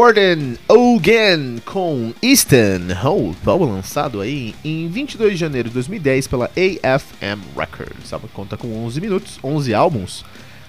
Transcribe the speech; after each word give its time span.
Orden 0.00 0.56
Again 0.66 1.58
com 1.66 2.14
Easton 2.22 2.88
Hope, 3.04 3.36
álbum 3.44 3.70
lançado 3.70 4.22
aí 4.22 4.54
em 4.64 4.88
22 4.88 5.32
de 5.32 5.36
janeiro 5.36 5.68
de 5.68 5.74
2010 5.74 6.26
pela 6.26 6.46
AFM 6.46 7.38
Records. 7.54 8.10
Álbum 8.10 8.26
conta 8.32 8.56
com 8.56 8.82
11 8.86 8.98
minutos, 8.98 9.38
11 9.44 9.74
álbuns, 9.74 10.24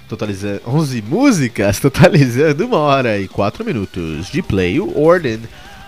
totalizando 0.09 0.61
11 0.67 1.01
músicas, 1.03 1.79
totalizando 1.79 2.65
uma 2.65 2.79
hora 2.79 3.17
e 3.19 3.29
4 3.29 3.63
minutos 3.63 4.29
de 4.29 4.41
play. 4.41 4.81
O 4.81 5.01
Orden 5.01 5.39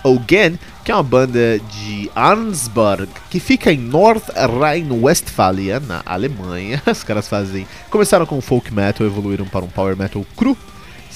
Again, 0.06 0.58
que 0.86 0.94
é 0.94 0.96
uma 0.96 1.04
banda 1.04 1.60
de 1.60 2.10
Arnsburg, 2.16 3.10
que 3.30 3.42
fica 3.42 3.74
em 3.74 3.78
North 3.78 4.30
Rhine-Westphalia, 4.38 5.82
na 5.82 6.02
Alemanha. 6.06 6.82
Os 6.90 7.04
caras 7.04 7.28
fazem, 7.28 7.68
começaram 7.90 8.26
com 8.26 8.40
folk 8.40 8.74
metal, 8.74 9.06
evoluíram 9.06 9.46
para 9.46 9.66
um 9.66 9.70
power 9.70 9.98
metal 9.98 10.26
cru 10.34 10.58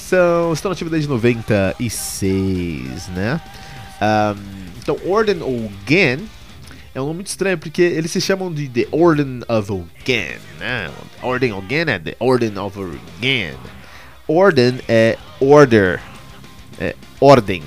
são, 0.07 0.53
estão 0.53 0.69
nativos 0.69 0.91
desde 0.91 1.09
96, 1.09 3.07
né? 3.09 3.41
Um, 4.01 4.67
então, 4.81 4.97
Orden 5.05 5.39
Again 5.41 6.27
é 6.95 7.01
um 7.01 7.05
nome 7.05 7.15
muito 7.15 7.27
estranho 7.27 7.57
porque 7.57 7.81
eles 7.81 8.09
se 8.11 8.21
chamam 8.21 8.53
de 8.53 8.69
The 8.69 8.87
Orden 8.91 9.41
of 9.49 9.71
Again, 9.71 10.39
né? 10.59 10.89
Orden 11.21 11.51
Again 11.57 11.89
é 11.89 11.99
The 11.99 12.15
Orden 12.19 12.57
of 12.57 12.79
Again. 12.79 13.57
Orden 14.27 14.79
é 14.87 15.17
order, 15.39 15.99
é 16.79 16.95
ordem. 17.19 17.63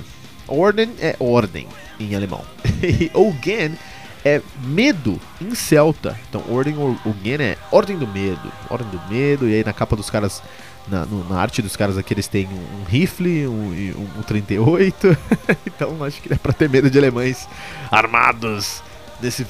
Orden 0.47 0.89
é 0.99 1.15
ordem 1.19 1.67
em 1.99 2.15
alemão. 2.15 2.43
e 2.81 3.11
Again 3.13 3.77
é 4.25 4.41
medo 4.63 5.21
em 5.39 5.53
celta. 5.53 6.19
Então, 6.27 6.43
Orden 6.49 6.75
Again 7.05 7.43
é 7.43 7.57
ordem 7.71 7.97
do 7.97 8.07
medo, 8.07 8.51
ordem 8.69 8.89
do 8.89 9.01
medo. 9.09 9.47
E 9.47 9.53
aí 9.53 9.63
na 9.63 9.73
capa 9.73 9.95
dos 9.95 10.09
caras 10.09 10.41
na, 10.87 11.05
no, 11.05 11.27
na 11.27 11.39
arte 11.39 11.61
dos 11.61 11.75
caras 11.75 11.97
aqui 11.97 12.13
eles 12.13 12.27
têm 12.27 12.47
um, 12.47 12.81
um 12.81 12.83
rifle, 12.83 13.47
um, 13.47 13.71
um, 13.71 14.19
um 14.19 14.23
38. 14.23 15.17
então 15.65 16.03
acho 16.03 16.21
que 16.21 16.33
é 16.33 16.35
pra 16.35 16.53
ter 16.53 16.69
medo 16.69 16.89
de 16.89 16.97
alemães 16.97 17.47
armados 17.91 18.81
desse, 19.21 19.45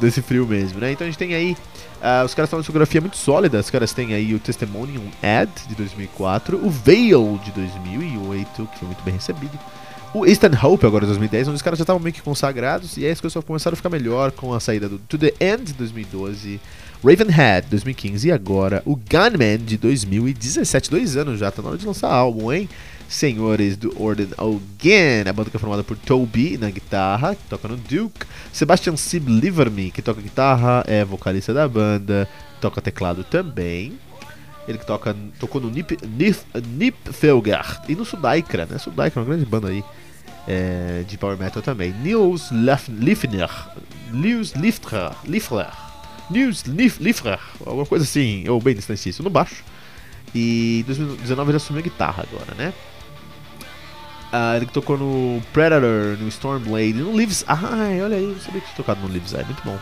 desse 0.00 0.22
frio 0.22 0.46
mesmo, 0.46 0.80
né? 0.80 0.92
Então 0.92 1.06
a 1.06 1.10
gente 1.10 1.18
tem 1.18 1.34
aí. 1.34 1.56
Uh, 2.00 2.24
os 2.24 2.34
caras 2.34 2.48
têm 2.48 2.56
uma 2.56 2.62
discografia 2.62 3.00
muito 3.00 3.16
sólida. 3.16 3.60
Os 3.60 3.68
caras 3.68 3.92
têm 3.92 4.14
aí 4.14 4.34
o 4.34 4.38
Testimonium 4.38 5.02
Ad 5.22 5.50
de 5.68 5.74
2004, 5.74 6.56
o 6.56 6.70
Veil 6.70 7.38
de 7.44 7.52
2008, 7.52 8.68
que 8.72 8.78
foi 8.78 8.86
muito 8.86 9.02
bem 9.04 9.14
recebido. 9.14 9.58
O 10.12 10.26
Eastern 10.26 10.58
Hope, 10.60 10.84
agora 10.84 11.02
de 11.02 11.10
2010, 11.10 11.48
onde 11.48 11.56
os 11.56 11.62
caras 11.62 11.78
já 11.78 11.84
estavam 11.84 12.02
meio 12.02 12.12
que 12.12 12.20
consagrados, 12.20 12.96
e 12.96 13.04
aí 13.04 13.12
as 13.12 13.20
coisas 13.20 13.32
só 13.32 13.40
começaram 13.40 13.74
a 13.74 13.76
ficar 13.76 13.90
melhor 13.90 14.32
com 14.32 14.52
a 14.52 14.58
saída 14.58 14.88
do 14.88 14.98
To 14.98 15.16
The 15.16 15.32
End 15.40 15.66
de 15.66 15.72
2012 15.74 16.60
Ravenhead 17.02 17.68
2015 17.70 18.28
e 18.28 18.32
agora 18.32 18.82
o 18.84 18.96
Gunman 18.96 19.58
de 19.58 19.76
2017. 19.78 20.90
Dois 20.90 21.16
anos 21.16 21.38
já, 21.38 21.50
tá 21.52 21.62
na 21.62 21.68
hora 21.68 21.78
de 21.78 21.86
lançar 21.86 22.10
álbum, 22.10 22.52
hein? 22.52 22.68
Senhores 23.08 23.76
do 23.76 23.94
Orden 24.02 24.28
Again, 24.36 25.28
a 25.28 25.32
banda 25.32 25.48
que 25.48 25.56
é 25.56 25.60
formada 25.60 25.84
por 25.84 25.96
Toby 25.96 26.58
na 26.58 26.70
guitarra, 26.70 27.36
que 27.36 27.44
toca 27.48 27.68
no 27.68 27.76
Duke, 27.76 28.26
Sebastian 28.52 28.96
Sib 28.96 29.28
Liverme, 29.28 29.92
que 29.92 30.02
toca 30.02 30.20
guitarra, 30.20 30.82
é 30.88 31.04
vocalista 31.04 31.54
da 31.54 31.68
banda, 31.68 32.28
toca 32.60 32.80
teclado 32.80 33.22
também. 33.22 33.96
Ele 34.70 34.78
que 34.78 34.86
toca, 34.86 35.16
tocou 35.38 35.60
no 35.60 35.68
Nip, 35.68 35.98
Nip, 36.06 36.38
Nip 36.68 36.96
Felgar 37.12 37.82
e 37.88 37.96
no 37.96 38.04
Sudaikra, 38.04 38.66
né? 38.66 38.78
Sudaikra 38.78 39.20
é 39.20 39.22
uma 39.22 39.28
grande 39.28 39.44
banda 39.44 39.68
aí 39.68 39.82
é, 40.46 41.04
de 41.06 41.18
power 41.18 41.36
metal 41.36 41.60
também. 41.60 41.92
Nils 41.92 42.50
Lifner, 42.52 43.50
Nils 44.12 44.52
Lifter, 44.52 45.10
Lifter 45.24 45.66
News 46.30 46.62
Lifra, 46.62 47.40
alguma 47.66 47.84
coisa 47.84 48.04
assim, 48.04 48.48
ou 48.48 48.60
bem 48.60 48.74
distante 48.74 49.08
isso, 49.08 49.22
no 49.22 49.30
baixo. 49.30 49.64
E 50.32 50.80
em 50.80 50.84
2019 50.84 51.50
ele 51.50 51.56
assumiu 51.56 51.80
a 51.80 51.82
guitarra 51.82 52.24
agora, 52.30 52.54
né? 52.56 52.72
Uh, 54.32 54.56
ele 54.56 54.66
tocou 54.66 54.96
no 54.96 55.42
Predator, 55.52 56.16
no 56.20 56.28
Stormblade, 56.28 56.92
no 56.92 57.16
Lives 57.18 57.44
Ai, 57.48 58.00
olha 58.00 58.16
aí, 58.16 58.26
não 58.26 58.38
sabia 58.38 58.60
que 58.60 58.66
tinha 58.66 58.76
tocado 58.76 59.00
no 59.00 59.08
Lives 59.08 59.32
Eye, 59.32 59.44
muito 59.44 59.62
bom. 59.64 59.76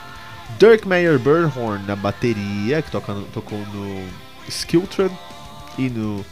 Dirk 0.58 0.88
Mayer 0.88 1.18
Burnhorn 1.18 1.84
na 1.86 1.94
bateria, 1.94 2.80
que 2.80 2.90
toca 2.90 3.14
tocou 3.34 3.58
no 3.58 4.08
Skiltron 4.48 5.10
e 5.78 5.88
no. 5.88 6.24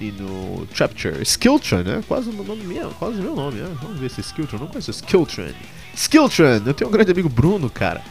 E 0.00 0.10
no 0.10 0.66
Trapture. 0.66 1.22
Skiltron, 1.22 1.82
né? 1.82 2.02
Quase 2.08 2.30
o 2.30 2.32
nome 2.32 2.64
meu, 2.64 2.90
quase 2.90 3.20
o 3.20 3.22
meu 3.22 3.36
nome, 3.36 3.60
né? 3.60 3.76
Vamos 3.80 4.00
ver 4.00 4.10
se 4.10 4.20
é 4.20 4.24
Skiltron. 4.24 4.58
Não 4.58 4.66
conheço 4.66 4.90
Skiltron. 4.90 5.52
Skiltron! 5.94 6.62
Eu 6.66 6.74
tenho 6.74 6.88
um 6.88 6.92
grande 6.92 7.12
amigo 7.12 7.28
Bruno, 7.28 7.70
cara. 7.70 8.02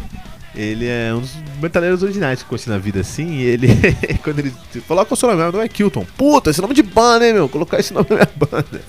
Ele 0.54 0.86
é 0.86 1.14
um 1.14 1.22
dos 1.22 1.34
metaleiros 1.62 2.04
originais 2.04 2.44
que 2.44 2.50
conheci 2.50 2.70
na 2.70 2.78
vida, 2.78 3.00
assim. 3.00 3.28
E 3.36 3.44
ele, 3.44 3.68
quando 4.24 4.40
ele 4.40 4.54
falou 4.86 5.06
o 5.10 5.16
seu 5.16 5.36
nome, 5.36 5.52
não 5.52 5.62
é 5.62 5.68
Kilton. 5.68 6.06
Puta, 6.18 6.50
esse 6.50 6.62
nome 6.62 6.74
de 6.74 6.84
banda, 6.84 7.26
hein, 7.26 7.34
meu? 7.34 7.48
Colocar 7.48 7.80
esse 7.80 7.94
nome 7.94 8.08
na 8.10 8.16
minha 8.18 8.30
banda. 8.36 8.82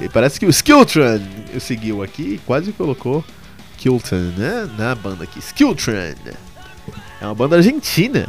E 0.00 0.08
parece 0.08 0.40
que 0.40 0.46
o 0.46 0.50
Skiltron 0.50 1.20
seguiu 1.60 2.02
aqui 2.02 2.34
e 2.34 2.38
quase 2.38 2.72
colocou 2.72 3.22
Kilton, 3.76 4.32
né? 4.36 4.68
Na 4.78 4.94
banda 4.94 5.24
aqui. 5.24 5.38
Skiltron. 5.38 6.14
É 7.20 7.24
uma 7.26 7.34
banda 7.34 7.56
argentina 7.56 8.26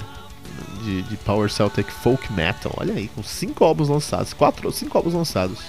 de, 0.84 1.02
de 1.04 1.18
Power 1.18 1.50
Celtic 1.50 1.90
Folk 1.90 2.32
Metal. 2.34 2.74
Olha 2.78 2.94
aí, 2.94 3.08
com 3.08 3.24
cinco 3.24 3.64
álbuns 3.64 3.90
lançados. 3.90 4.34
Quatro 4.34 4.72
cinco 4.72 4.98
álbuns 4.98 5.14
lançados. 5.14 5.60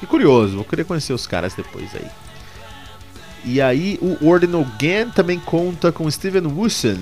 Que 0.00 0.06
curioso, 0.06 0.56
vou 0.56 0.64
querer 0.64 0.84
conhecer 0.84 1.12
os 1.12 1.26
caras 1.26 1.54
depois 1.54 1.94
aí. 1.94 2.06
E 3.44 3.60
aí 3.60 3.98
o 4.00 4.26
Ordinal 4.26 4.62
Again 4.62 5.10
também 5.10 5.38
conta 5.38 5.92
com 5.92 6.10
Steven 6.10 6.46
Wilson. 6.46 6.96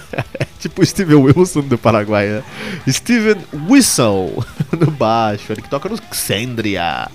tipo 0.58 0.84
Steven 0.84 1.16
Wilson 1.16 1.60
do 1.60 1.76
Paraguai, 1.76 2.26
né? 2.28 2.44
Steven 2.88 3.36
Whistle 3.68 4.42
no 4.78 4.90
baixo, 4.90 5.52
ele 5.52 5.60
que 5.60 5.68
toca 5.68 5.88
no 5.88 5.98
Xandria. 6.12 7.08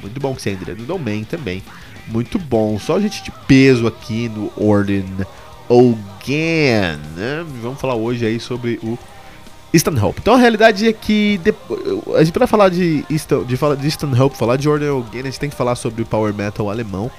Muito 0.00 0.20
bom 0.20 0.36
Xandria, 0.36 0.74
no 0.74 0.84
Domain 0.84 1.24
também. 1.24 1.62
Muito 2.08 2.38
bom, 2.38 2.78
só 2.78 3.00
gente 3.00 3.22
de 3.22 3.30
peso 3.46 3.86
aqui 3.86 4.28
no 4.28 4.52
Ordin 4.56 5.06
Again. 5.70 6.98
Né? 7.16 7.44
Vamos 7.62 7.80
falar 7.80 7.94
hoje 7.94 8.24
aí 8.24 8.40
sobre 8.40 8.78
o 8.82 8.98
Stanhope. 9.72 10.20
Então 10.20 10.34
a 10.34 10.38
realidade 10.38 10.88
é 10.88 10.92
que 10.92 11.40
a 12.14 12.24
gente 12.24 12.32
para 12.32 12.46
falar 12.46 12.68
de, 12.68 13.04
de 13.46 13.56
falar 13.56 13.74
de 13.74 13.86
Stanhope, 13.88 14.36
falar 14.36 14.56
de 14.56 14.68
Ordinal 14.68 14.98
Again, 14.98 15.20
a 15.20 15.24
gente 15.24 15.40
tem 15.40 15.50
que 15.50 15.56
falar 15.56 15.76
sobre 15.76 16.02
o 16.02 16.06
power 16.06 16.32
metal 16.34 16.70
alemão. 16.70 17.10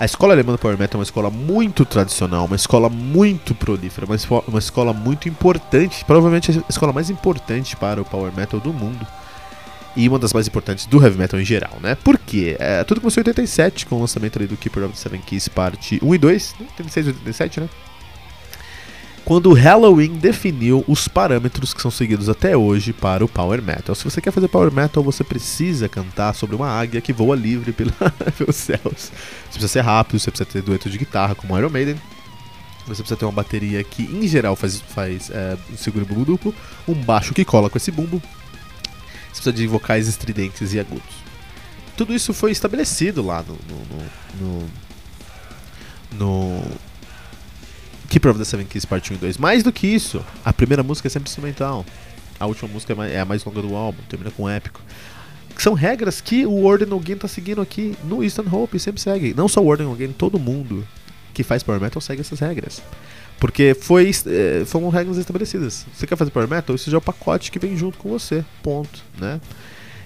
A 0.00 0.04
escola 0.04 0.32
alemã 0.32 0.52
do 0.52 0.58
Power 0.58 0.78
Metal 0.78 0.96
é 0.96 0.98
uma 1.00 1.04
escola 1.04 1.28
muito 1.28 1.84
tradicional, 1.84 2.44
uma 2.44 2.54
escola 2.54 2.88
muito 2.88 3.52
prolífera, 3.52 4.06
uma 4.46 4.58
escola 4.60 4.92
muito 4.92 5.28
importante, 5.28 6.04
provavelmente 6.04 6.52
a 6.52 6.62
escola 6.68 6.92
mais 6.92 7.10
importante 7.10 7.74
para 7.74 8.00
o 8.00 8.04
Power 8.04 8.32
Metal 8.32 8.60
do 8.60 8.72
mundo. 8.72 9.04
E 9.96 10.08
uma 10.08 10.18
das 10.18 10.32
mais 10.32 10.46
importantes 10.46 10.86
do 10.86 11.02
heavy 11.02 11.18
metal 11.18 11.40
em 11.40 11.44
geral, 11.44 11.78
né? 11.82 11.94
Por 11.96 12.18
quê? 12.18 12.56
É, 12.58 12.84
tudo 12.84 13.00
começou 13.00 13.20
em 13.20 13.26
87 13.26 13.86
com 13.86 13.96
o 13.96 14.00
lançamento 14.00 14.38
ali 14.38 14.46
do 14.46 14.56
Keeper 14.56 14.84
of 14.84 14.92
the 14.92 14.98
Seven 14.98 15.20
Keys 15.20 15.48
parte 15.48 15.98
1 16.02 16.14
e 16.14 16.18
2, 16.18 16.54
86 16.60 17.06
e 17.06 17.08
87, 17.10 17.60
né? 17.60 17.68
Quando 19.24 19.50
o 19.50 19.52
Halloween 19.52 20.14
definiu 20.14 20.82
os 20.88 21.06
parâmetros 21.06 21.74
que 21.74 21.82
são 21.82 21.90
seguidos 21.90 22.30
até 22.30 22.56
hoje 22.56 22.94
para 22.94 23.22
o 23.22 23.28
Power 23.28 23.60
Metal. 23.60 23.94
Se 23.94 24.02
você 24.02 24.22
quer 24.22 24.30
fazer 24.30 24.48
Power 24.48 24.72
Metal, 24.72 25.02
você 25.02 25.22
precisa 25.22 25.86
cantar 25.86 26.34
sobre 26.34 26.56
uma 26.56 26.68
águia 26.68 26.98
que 27.02 27.12
voa 27.12 27.36
livre 27.36 27.72
pela, 27.72 27.92
pelos 28.38 28.56
céus. 28.56 28.80
Você 28.94 29.50
precisa 29.50 29.68
ser 29.68 29.80
rápido, 29.82 30.18
você 30.18 30.30
precisa 30.30 30.50
ter 30.50 30.62
dueto 30.62 30.88
de 30.88 30.96
guitarra 30.96 31.34
como 31.34 31.58
Iron 31.58 31.68
Maiden, 31.68 31.96
você 32.86 33.02
precisa 33.02 33.16
ter 33.16 33.26
uma 33.26 33.32
bateria 33.32 33.84
que, 33.84 34.02
em 34.04 34.26
geral, 34.26 34.56
faz, 34.56 34.80
faz 34.80 35.30
é, 35.30 35.58
um 35.70 35.76
seguro 35.76 36.06
bumbo 36.06 36.24
duplo, 36.24 36.54
um 36.88 36.94
baixo 36.94 37.34
que 37.34 37.44
cola 37.44 37.68
com 37.68 37.76
esse 37.76 37.90
bumbo. 37.90 38.22
Você 39.38 39.52
precisa 39.52 39.52
de 39.52 39.66
vocais 39.68 40.08
estridentes 40.08 40.74
e 40.74 40.80
agudos. 40.80 41.14
Tudo 41.96 42.12
isso 42.12 42.34
foi 42.34 42.50
estabelecido 42.50 43.24
lá 43.24 43.42
no, 43.42 43.56
no, 44.40 44.60
no, 46.10 46.58
no 46.60 46.62
Keeper 48.08 48.32
of 48.32 48.38
the 48.38 48.44
Seven 48.44 48.66
Keys 48.66 48.84
Part 48.84 49.12
1 49.12 49.16
e 49.16 49.18
2. 49.18 49.38
Mais 49.38 49.62
do 49.62 49.72
que 49.72 49.86
isso, 49.86 50.24
a 50.44 50.52
primeira 50.52 50.82
música 50.82 51.06
é 51.06 51.10
sempre 51.10 51.28
instrumental. 51.28 51.86
A 52.38 52.46
última 52.46 52.68
música 52.68 52.94
é 53.04 53.20
a 53.20 53.24
mais 53.24 53.44
longa 53.44 53.62
do 53.62 53.76
álbum, 53.76 54.02
termina 54.08 54.32
com 54.32 54.44
um 54.44 54.48
épico. 54.48 54.80
São 55.56 55.74
regras 55.74 56.20
que 56.20 56.44
o 56.44 56.62
Warden 56.62 56.96
Again 56.96 57.16
tá 57.16 57.28
seguindo 57.28 57.60
aqui 57.60 57.96
no 58.04 58.22
Eastern 58.24 58.52
Hope, 58.52 58.78
sempre 58.78 59.00
segue. 59.00 59.34
Não 59.34 59.48
só 59.48 59.60
o 59.60 59.66
Warden 59.66 59.92
Again, 59.92 60.12
todo 60.12 60.38
mundo 60.38 60.86
que 61.32 61.44
faz 61.44 61.62
Power 61.62 61.80
Metal 61.80 62.00
segue 62.00 62.22
essas 62.22 62.40
regras. 62.40 62.82
Porque 63.38 63.74
foi, 63.74 64.10
é, 64.26 64.64
foram 64.64 64.88
regras 64.88 65.16
estabelecidas. 65.16 65.86
Você 65.94 66.06
quer 66.06 66.16
fazer 66.16 66.30
Power 66.30 66.48
Metal? 66.48 66.74
Isso 66.74 66.90
já 66.90 66.96
é 66.96 66.98
o 66.98 67.02
pacote 67.02 67.52
que 67.52 67.58
vem 67.58 67.76
junto 67.76 67.96
com 67.98 68.08
você. 68.08 68.44
Ponto, 68.62 69.04
né? 69.18 69.40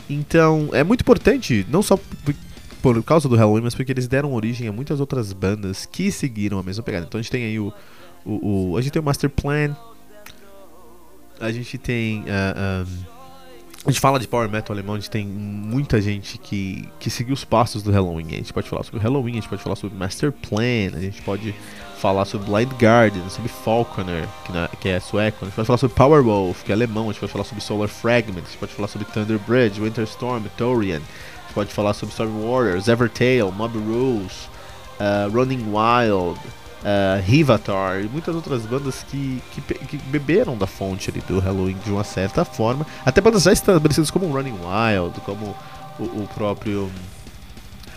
Então, 0.08 0.69
é 0.73 0.84
muito 0.84 1.00
importante, 1.00 1.67
não 1.70 1.82
só 1.82 1.99
por 2.82 3.02
causa 3.05 3.29
do 3.29 3.37
Halloween, 3.37 3.62
mas 3.62 3.75
porque 3.75 3.93
eles 3.93 4.08
deram 4.08 4.34
origem 4.34 4.67
a 4.67 4.73
muitas 4.73 4.99
outras 4.99 5.32
bandas 5.32 5.87
que 5.87 6.11
seguiram 6.11 6.58
a 6.58 6.62
mesma 6.62 6.82
pegada. 6.82 7.06
Então 7.06 7.19
a 7.19 7.23
gente 7.23 7.31
tem 7.31 7.44
aí 7.44 7.58
o. 7.58 7.73
o, 8.25 8.73
o 8.73 8.76
a 8.76 8.82
gente 8.82 8.93
tem 8.93 9.00
o 9.00 9.05
Master 9.05 9.31
Plan. 9.31 9.75
A 11.40 11.52
gente 11.52 11.79
tem. 11.79 12.23
Uh, 12.23 12.84
um, 12.84 13.21
a 13.84 13.90
gente 13.90 14.00
fala 14.00 14.19
de 14.19 14.29
Power 14.29 14.49
Metal 14.49 14.75
alemão, 14.75 14.94
a 14.94 14.99
gente 14.99 15.11
tem 15.11 15.26
muita 15.26 16.00
gente 16.00 16.38
que, 16.38 16.88
que 17.00 17.11
seguiu 17.11 17.34
os 17.34 17.44
passos 17.44 17.82
do 17.82 17.90
Halloween. 17.90 18.26
A 18.29 18.37
gente 18.37 18.52
pode 18.52 18.69
falar 18.69 18.84
sobre 18.84 19.00
Halloween, 19.00 19.32
a 19.32 19.34
gente 19.34 19.49
pode 19.49 19.62
falar 19.62 19.75
sobre 19.75 19.99
Master 19.99 20.31
Plan, 20.31 20.96
a 20.96 21.00
gente 21.00 21.20
pode 21.23 21.52
falar 21.99 22.25
sobre 22.25 22.49
Blind 22.49 22.73
Guardian, 22.81 23.29
sobre 23.29 23.49
Falconer, 23.49 24.29
que, 24.44 24.52
na, 24.52 24.69
que 24.69 24.88
é 24.88 25.00
sueco, 25.00 25.38
a 25.43 25.44
gente 25.46 25.55
pode 25.55 25.67
falar 25.67 25.79
sobre 25.79 25.96
Power 25.96 26.23
Wolf, 26.23 26.62
que 26.62 26.70
é 26.70 26.75
alemão, 26.75 27.05
a 27.05 27.12
gente 27.12 27.20
pode 27.20 27.32
falar 27.32 27.44
sobre 27.44 27.62
Solar 27.62 27.88
Fragment, 27.88 28.43
a 28.43 28.49
gente 28.49 28.58
pode 28.58 28.73
falar 28.73 28.88
sobre 28.88 29.06
Thunder 29.08 29.38
Bridge, 29.40 29.81
Winter 29.81 30.05
Storm, 30.05 30.44
Torian, 30.56 31.02
pode 31.52 31.73
falar 31.73 31.93
sobre 31.93 32.12
Storm 32.12 32.40
Warriors, 32.44 32.87
Evertail, 32.87 33.50
Mob 33.50 33.76
Rules, 33.76 34.49
uh, 35.00 35.29
Running 35.32 35.73
Wild, 35.73 36.38
uh, 36.82 37.23
Rivatar 37.25 38.02
e 38.02 38.08
muitas 38.08 38.34
outras 38.34 38.67
bandas 38.67 39.05
que, 39.08 39.43
que, 39.52 39.61
que, 39.61 39.96
beberam 40.08 40.56
da 40.56 40.67
fonte 40.67 41.11
ali 41.11 41.20
do 41.20 41.38
Halloween 41.38 41.76
de 41.84 41.90
uma 41.90 42.05
certa 42.05 42.44
forma. 42.44 42.87
Até 43.05 43.20
bandas 43.20 43.44
já 43.44 43.52
estabelecidas 43.52 44.11
como 44.11 44.26
Running 44.26 44.52
Wild, 44.52 45.20
como 45.20 45.56
o, 45.99 46.05
o 46.05 46.29
próprio 46.34 46.90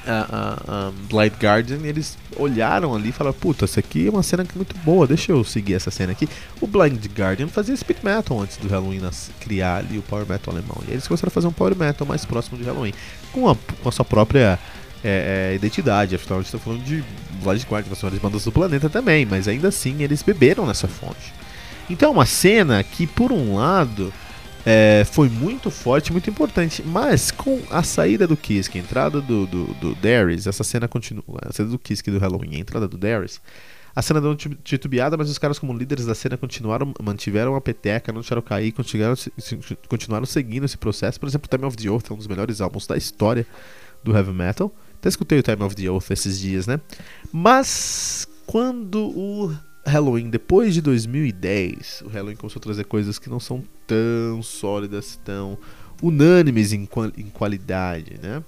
uh, 0.06 0.90
uh, 0.90 0.92
Blind 1.10 1.34
Guardian, 1.40 1.80
eles 1.84 2.18
olharam 2.38 2.96
ali 2.96 3.10
e 3.10 3.12
falaram: 3.12 3.38
Puta, 3.38 3.66
essa 3.66 3.80
aqui 3.80 4.08
é 4.08 4.10
uma 4.10 4.24
cena 4.24 4.46
muito 4.56 4.76
boa, 4.80 5.08
deixa 5.08 5.32
eu 5.32 5.44
seguir 5.44 5.74
essa 5.74 5.92
cena 5.92 6.12
aqui. 6.12 6.30
O 6.62 6.68
Blind 6.68 7.04
Guardian 7.18 7.48
fazia 7.48 7.76
speed 7.76 7.98
metal 8.04 8.40
antes 8.40 8.58
do 8.58 8.68
Halloween 8.68 9.02
criar 9.40 9.78
ali 9.78 9.98
o 9.98 10.02
power 10.04 10.26
metal 10.28 10.54
alemão. 10.54 10.78
E 10.88 10.92
eles 10.92 11.08
começaram 11.08 11.30
a 11.30 11.34
fazer 11.34 11.48
um 11.48 11.52
power 11.52 11.76
metal 11.76 12.08
mais 12.08 12.26
próximo 12.26 12.58
de 12.58 12.64
Halloween, 12.64 12.94
com 13.32 13.50
a, 13.50 13.56
com 13.82 13.90
a 13.90 13.92
sua 13.92 14.06
própria. 14.06 14.60
É, 15.04 15.52
é, 15.52 15.56
identidade, 15.56 16.16
afinal 16.16 16.40
a 16.40 16.42
gente 16.42 16.48
está 16.54 16.58
falando 16.58 16.84
de 16.84 17.04
Guardian, 17.44 17.68
uma 17.70 18.10
das 18.10 18.20
bandas 18.20 18.44
do 18.44 18.52
planeta 18.52 18.90
também, 18.90 19.24
mas 19.24 19.48
ainda 19.48 19.68
assim 19.68 20.02
eles 20.02 20.24
beberam 20.24 20.66
nessa 20.66 20.88
fonte. 20.88 21.32
Então 21.90 22.10
é 22.10 22.12
uma 22.12 22.26
cena 22.26 22.84
que, 22.84 23.06
por 23.06 23.32
um 23.32 23.56
lado, 23.56 24.12
é, 24.66 25.06
foi 25.06 25.30
muito 25.30 25.70
forte, 25.70 26.12
muito 26.12 26.30
importante. 26.30 26.82
Mas 26.84 27.30
com 27.30 27.62
a 27.70 27.84
saída 27.84 28.26
do 28.26 28.36
Kisk, 28.36 28.76
a 28.76 28.80
entrada 28.80 29.22
do, 29.22 29.46
do, 29.46 29.66
do 29.76 29.96
Darius, 29.96 30.48
essa 30.48 30.64
cena 30.64 30.88
continua. 30.88 31.40
A 31.44 31.54
saída 31.54 31.72
do 31.72 31.78
Kisk 31.78 32.08
do 32.08 32.18
Halloween, 32.18 32.56
a 32.56 32.60
entrada 32.60 32.88
do 32.88 32.98
Darius. 32.98 33.40
A 33.96 34.02
cena 34.02 34.20
deu 34.20 34.36
titubeada, 34.36 35.16
mas 35.16 35.30
os 35.30 35.38
caras, 35.38 35.58
como 35.58 35.72
líderes 35.72 36.06
da 36.06 36.14
cena, 36.14 36.36
continuaram, 36.36 36.94
mantiveram 37.02 37.56
a 37.56 37.62
peteca, 37.62 38.12
não 38.12 38.20
deixaram 38.20 38.42
cair, 38.42 38.74
continuaram, 38.74 39.16
continuaram 39.88 40.26
seguindo 40.26 40.66
esse 40.66 40.78
processo. 40.78 41.18
Por 41.18 41.30
exemplo, 41.30 41.48
Time 41.48 41.64
of 41.64 41.78
the 41.78 41.90
Oath 41.90 42.10
é 42.10 42.14
um 42.14 42.18
dos 42.18 42.28
melhores 42.28 42.60
álbuns 42.60 42.86
da 42.86 42.98
história 42.98 43.48
do 44.04 44.16
heavy 44.16 44.34
metal. 44.34 44.74
Até 45.06 45.10
escutei 45.10 45.38
o 45.38 45.44
Time 45.44 45.62
of 45.62 45.76
the 45.76 45.88
Oath 45.88 46.10
esses 46.10 46.40
dias, 46.40 46.66
né? 46.66 46.82
Mas 47.32 48.28
quando 48.48 49.08
o 49.16 49.56
Halloween, 49.86 50.32
depois 50.32 50.74
de 50.74 50.82
2010, 50.82 52.02
o 52.08 52.10
Halloween 52.10 52.36
começou 52.36 52.60
a 52.60 52.64
trazer 52.64 52.86
coisas 52.86 53.20
que 53.20 53.30
não 53.30 53.40
são 53.40 53.64
tão 53.86 54.42
sólidas, 54.42 55.20
tão 55.24 55.60
unânimes 56.02 56.74
em, 56.74 56.90
em 57.18 57.30
qualidade, 57.30 58.20
né? 58.20 58.44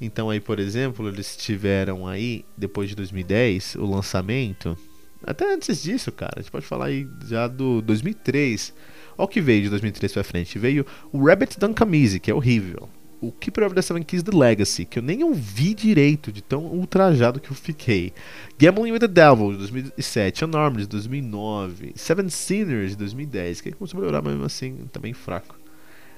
Então 0.00 0.30
aí, 0.30 0.38
por 0.38 0.60
exemplo, 0.60 1.08
eles 1.08 1.36
tiveram 1.36 2.06
aí, 2.06 2.44
depois 2.56 2.88
de 2.88 2.94
2010, 2.94 3.74
o 3.74 3.84
lançamento. 3.84 4.78
Até 5.26 5.52
antes 5.52 5.82
disso, 5.82 6.12
cara, 6.12 6.34
a 6.36 6.40
gente 6.40 6.52
pode 6.52 6.66
falar 6.66 6.84
aí 6.84 7.08
já 7.26 7.48
do 7.48 7.82
2003. 7.82 8.72
Olha 9.18 9.24
o 9.24 9.28
que 9.28 9.40
veio 9.40 9.62
de 9.62 9.70
2003 9.70 10.12
pra 10.12 10.22
frente. 10.22 10.56
Veio 10.56 10.86
o 11.12 11.26
Rabbit 11.26 11.58
Dunkamise, 11.58 12.20
que 12.20 12.30
é 12.30 12.34
horrível 12.34 12.88
o 13.20 13.30
Keeper 13.30 13.66
of 13.66 13.74
the 13.74 13.82
Seven 13.82 14.02
Keys 14.02 14.22
The 14.22 14.36
Legacy, 14.36 14.84
que 14.84 14.98
eu 14.98 15.02
nem 15.02 15.22
ouvi 15.22 15.74
direito 15.74 16.32
de 16.32 16.42
tão 16.42 16.64
ultrajado 16.64 17.38
que 17.38 17.50
eu 17.50 17.54
fiquei. 17.54 18.12
Gambling 18.58 18.92
with 18.92 19.00
the 19.00 19.08
Devil, 19.08 19.52
de 19.52 19.58
2007. 19.58 20.44
Unarmed, 20.44 20.82
de 20.82 20.88
2009. 20.88 21.92
Seven 21.96 22.28
Sinners, 22.28 22.92
de 22.92 22.96
2010. 22.96 23.60
Que 23.60 23.72
começou 23.72 23.98
a 23.98 24.00
melhorar, 24.00 24.22
mas 24.22 24.32
mesmo 24.32 24.46
assim, 24.46 24.88
tá 24.90 25.00
fraco. 25.14 25.58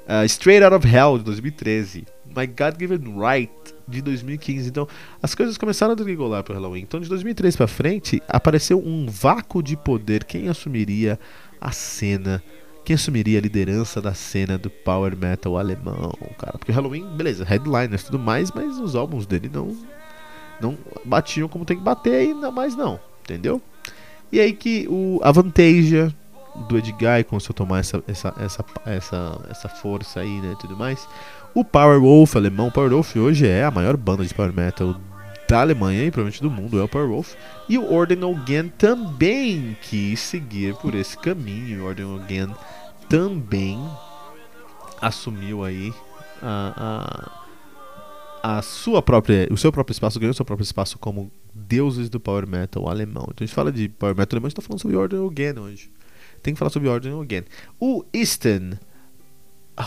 Uh, 0.02 0.24
Straight 0.26 0.64
Out 0.64 0.74
of 0.74 0.86
Hell, 0.86 1.18
de 1.18 1.24
2013. 1.24 2.04
My 2.26 2.46
God 2.46 2.78
Given 2.78 3.14
Right, 3.18 3.52
de 3.86 4.00
2015. 4.00 4.68
Então, 4.68 4.88
as 5.22 5.34
coisas 5.34 5.58
começaram 5.58 5.92
a 5.92 5.94
degringolar 5.96 6.42
pro 6.42 6.54
Halloween. 6.54 6.82
Então, 6.82 7.00
de 7.00 7.08
2003 7.08 7.56
para 7.56 7.66
frente, 7.66 8.22
apareceu 8.28 8.78
um 8.78 9.06
vácuo 9.06 9.62
de 9.62 9.76
poder. 9.76 10.24
Quem 10.24 10.48
assumiria 10.48 11.18
a 11.60 11.72
cena 11.72 12.42
quem 12.84 12.94
assumiria 12.94 13.38
a 13.38 13.42
liderança 13.42 14.00
da 14.00 14.14
cena 14.14 14.58
do 14.58 14.68
power 14.68 15.16
metal 15.16 15.58
alemão, 15.58 16.12
cara? 16.38 16.58
Porque 16.58 16.72
Halloween, 16.72 17.06
beleza, 17.16 17.44
headliners 17.44 18.02
e 18.02 18.06
tudo 18.06 18.18
mais, 18.18 18.50
mas 18.50 18.78
os 18.78 18.96
álbuns 18.96 19.26
dele 19.26 19.50
não 19.52 19.76
não 20.60 20.78
batiam 21.04 21.48
como 21.48 21.64
tem 21.64 21.76
que 21.76 21.82
bater 21.82 22.14
ainda 22.14 22.50
mais 22.50 22.76
não, 22.76 23.00
entendeu? 23.22 23.60
E 24.30 24.38
aí 24.38 24.52
que 24.52 24.86
o 24.88 25.20
Avantasia 25.22 26.14
do 26.68 26.78
Edguy 26.78 27.06
a 27.06 27.52
tomar 27.52 27.80
essa, 27.80 28.02
essa, 28.06 28.34
essa, 28.38 28.64
essa, 28.86 29.40
essa 29.50 29.68
força 29.68 30.20
aí, 30.20 30.40
né, 30.40 30.54
tudo 30.60 30.76
mais. 30.76 31.08
O 31.54 31.64
Power 31.64 32.00
Wolf 32.00 32.36
alemão, 32.36 32.70
Power 32.70 32.90
Wolf 32.90 33.16
hoje 33.16 33.46
é 33.46 33.64
a 33.64 33.70
maior 33.70 33.96
banda 33.96 34.24
de 34.24 34.32
power 34.34 34.52
metal 34.54 34.94
da 35.48 35.60
Alemanha 35.60 36.04
e 36.04 36.10
provavelmente 36.10 36.42
do 36.42 36.50
mundo, 36.50 36.80
é 36.80 36.82
o 36.82 36.88
Power 36.88 37.08
Wolf. 37.08 37.34
E 37.68 37.76
o 37.76 37.92
Orden 37.92 38.20
Again 38.24 38.68
também 38.78 39.76
quis 39.82 40.20
seguir 40.20 40.74
por 40.76 40.94
esse 40.94 41.16
caminho. 41.18 41.82
O 41.82 41.86
Orden 41.86 42.16
Again 42.16 42.54
também 43.12 43.78
assumiu 44.98 45.62
aí 45.62 45.92
a, 46.40 47.36
a, 48.42 48.56
a, 48.56 48.62
sua 48.62 49.02
própria, 49.02 49.46
o 49.50 49.56
seu 49.58 49.70
próprio 49.70 49.92
espaço, 49.92 50.18
ganhou 50.18 50.30
o 50.30 50.34
seu 50.34 50.46
próprio 50.46 50.64
espaço 50.64 50.98
como 50.98 51.30
deuses 51.52 52.08
do 52.08 52.18
Power 52.18 52.46
Metal 52.48 52.88
alemão. 52.88 53.24
Então 53.24 53.44
a 53.44 53.46
gente 53.46 53.54
fala 53.54 53.70
de 53.70 53.90
Power 53.90 54.16
Metal 54.16 54.34
alemão, 54.34 54.46
a 54.46 54.48
gente 54.48 54.56
tá 54.56 54.62
falando 54.62 54.80
sobre 54.80 54.96
Orden 54.96 55.26
Again 55.26 55.58
hoje. 55.58 55.90
Tem 56.42 56.54
que 56.54 56.58
falar 56.58 56.70
sobre 56.70 56.88
Orden 56.88 57.20
Again. 57.20 57.44
O 57.78 58.02
Eastern 58.14 58.78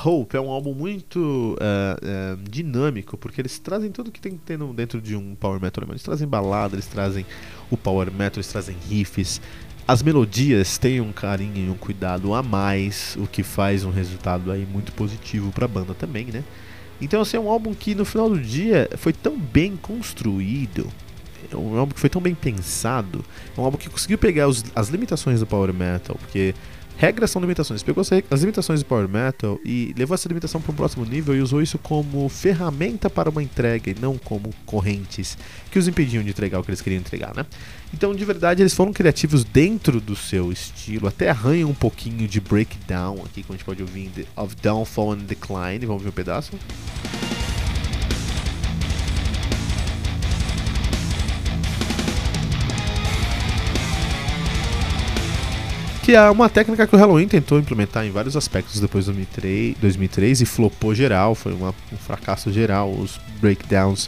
Hope 0.04 0.38
é 0.38 0.40
um 0.40 0.52
álbum 0.52 0.76
muito 0.76 1.58
uh, 1.60 2.36
uh, 2.36 2.50
dinâmico, 2.50 3.18
porque 3.18 3.42
eles 3.42 3.58
trazem 3.58 3.92
tudo 3.92 4.12
que 4.12 4.22
tem 4.22 4.34
que 4.34 4.40
ter 4.40 4.60
dentro 4.76 5.02
de 5.02 5.16
um 5.16 5.34
Power 5.34 5.60
Metal 5.60 5.82
alemão. 5.82 5.94
Eles 5.94 6.04
trazem 6.04 6.28
balada, 6.28 6.76
eles 6.76 6.86
trazem 6.86 7.26
o 7.72 7.78
Power 7.78 8.12
Metal, 8.12 8.38
eles 8.38 8.50
trazem 8.50 8.78
riffs. 8.88 9.42
As 9.88 10.02
melodias 10.02 10.80
têm 10.80 11.00
um 11.00 11.12
carinho 11.12 11.68
e 11.68 11.70
um 11.70 11.76
cuidado 11.76 12.34
a 12.34 12.42
mais, 12.42 13.16
o 13.20 13.28
que 13.28 13.44
faz 13.44 13.84
um 13.84 13.92
resultado 13.92 14.52
aí 14.52 14.66
muito 14.66 14.92
positivo 14.92 15.52
para 15.52 15.66
a 15.66 15.68
banda 15.68 15.94
também, 15.94 16.26
né? 16.26 16.44
Então, 17.00 17.22
assim, 17.22 17.38
é 17.38 17.40
um 17.40 17.50
álbum 17.50 17.74
que 17.74 17.94
no 17.94 18.04
final 18.04 18.30
do 18.30 18.40
dia 18.40 18.90
foi 18.98 19.14
tão 19.14 19.38
bem 19.38 19.76
construído, 19.76 20.90
é 21.52 21.56
um 21.56 21.78
álbum 21.78 21.94
que 21.94 22.00
foi 22.00 22.10
tão 22.10 22.22
bem 22.22 22.34
pensado, 22.34 23.24
é 23.56 23.62
um 23.62 23.64
álbum 23.64 23.78
que 23.78 23.90
conseguiu 23.90 24.18
pegar 24.18 24.48
os, 24.48 24.64
as 24.76 24.88
limitações 24.90 25.40
do 25.40 25.46
Power 25.46 25.72
Metal, 25.72 26.18
porque 26.20 26.56
Regras 26.98 27.30
são 27.30 27.42
limitações. 27.42 27.84
Pegou 27.84 28.04
as 28.30 28.40
limitações 28.40 28.82
do 28.82 28.86
Power 28.86 29.08
Metal 29.08 29.60
e 29.66 29.94
levou 29.98 30.16
essa 30.16 30.28
limitação 30.28 30.62
para 30.62 30.72
um 30.72 30.76
próximo 30.76 31.06
nível 31.06 31.36
e 31.36 31.42
usou 31.42 31.62
isso 31.62 31.78
como 31.78 32.28
ferramenta 32.30 33.10
para 33.10 33.30
uma 33.30 33.44
entrega 33.44 33.92
e 33.92 33.96
não 34.00 34.18
como 34.18 34.50
correntes 34.66 35.38
que 35.70 35.78
os 35.78 35.88
impediam 35.88 36.24
de 36.24 36.30
entregar 36.30 36.60
o 36.60 36.64
que 36.64 36.70
eles 36.70 36.82
queriam 36.82 37.00
entregar, 37.00 37.36
né? 37.36 37.46
Então, 37.94 38.16
de 38.16 38.24
verdade, 38.24 38.62
eles 38.62 38.74
foram 38.74 38.94
criativos 38.94 39.44
dentro 39.44 40.00
do 40.00 40.16
seu 40.16 40.52
estilo, 40.52 41.08
até 41.08 41.30
arranham 41.30 41.70
um 41.70 41.74
pouquinho 41.74 42.28
de 42.28 42.40
breakdown 42.40 43.22
aqui, 43.26 43.44
como 43.44 43.56
a 43.56 43.58
gente 43.58 43.66
pode 43.66 43.82
ouvir 43.82 44.28
of 44.36 44.56
Downfall 44.62 45.14
and 45.14 45.26
Decline. 45.26 45.86
Vamos 45.86 46.02
ver 46.02 46.10
um 46.10 46.14
pedaço. 46.14 46.52
Que 56.06 56.14
é 56.14 56.30
uma 56.30 56.48
técnica 56.48 56.86
que 56.86 56.96
o 56.96 57.00
Halloween 57.00 57.28
tentou 57.28 57.58
implementar 57.58 58.06
em 58.06 58.12
vários 58.12 58.38
aspectos 58.38 58.80
depois 58.80 59.06
de 59.06 59.12
2003, 59.12 59.76
2003 59.80 60.42
e 60.42 60.46
flopou 60.46 60.94
geral, 60.94 61.34
foi 61.34 61.52
uma, 61.52 61.74
um 61.92 61.98
fracasso 61.98 62.54
geral 62.54 62.92
os 62.94 63.20
breakdowns 63.42 64.08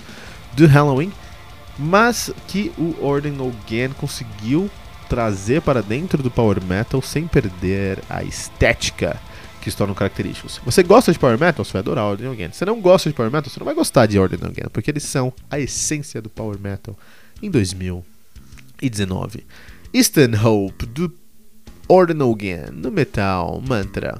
do 0.56 0.68
Halloween, 0.68 1.12
mas 1.76 2.32
que 2.48 2.72
o 2.78 3.04
Orden 3.04 3.34
Again 3.34 3.90
conseguiu 3.98 4.70
trazer 5.10 5.64
para 5.64 5.82
dentro 5.82 6.22
do 6.22 6.30
Power 6.30 6.64
Metal 6.64 7.02
sem 7.02 7.26
perder 7.26 7.98
a 8.08 8.24
estética 8.24 9.20
que 9.60 9.72
se 9.72 9.76
tornam 9.76 9.96
característicos. 9.96 10.62
Você 10.64 10.84
gosta 10.84 11.12
de 11.12 11.18
Power 11.18 11.40
Metal? 11.40 11.66
Você 11.66 11.74
vai 11.74 11.80
adorar 11.80 12.06
Orden 12.06 12.32
Again. 12.32 12.52
Se 12.52 12.60
você 12.60 12.66
não 12.66 12.80
gosta 12.80 13.10
de 13.10 13.16
Power 13.16 13.32
Metal, 13.32 13.50
você 13.50 13.60
não 13.60 13.66
vai 13.66 13.74
gostar 13.74 14.06
de 14.06 14.20
Orden 14.20 14.40
Again, 14.44 14.70
porque 14.72 14.92
eles 14.92 15.02
são 15.02 15.34
a 15.50 15.60
essência 15.60 16.22
do 16.22 16.30
Power 16.30 16.60
Metal 16.60 16.96
em 17.42 17.50
2019. 17.50 19.44
Stanhope, 19.96 20.86
do 20.86 21.12
Ordinal 21.90 22.34
Again, 22.34 22.82
no 22.82 22.92
Metal 22.92 23.62
Mantra. 23.62 24.20